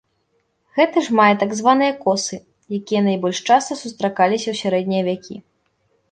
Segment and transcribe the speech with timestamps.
[0.77, 2.39] Гэты ж мае так званыя косы,
[2.77, 5.37] якія найбольш часта сустракаліся ў сярэднія вякі.